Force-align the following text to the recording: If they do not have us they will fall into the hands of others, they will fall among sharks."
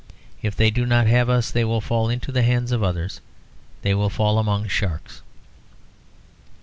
If 0.41 0.55
they 0.55 0.71
do 0.71 0.87
not 0.87 1.05
have 1.05 1.29
us 1.29 1.51
they 1.51 1.63
will 1.63 1.79
fall 1.79 2.09
into 2.09 2.31
the 2.31 2.41
hands 2.41 2.71
of 2.71 2.81
others, 2.81 3.21
they 3.83 3.93
will 3.93 4.09
fall 4.09 4.39
among 4.39 4.67
sharks." 4.67 5.21